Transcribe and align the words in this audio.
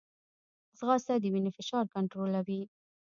ځغاسته 0.77 1.13
د 1.21 1.25
وینې 1.33 1.51
فشار 1.57 1.85
کنټرولوي 1.93 2.61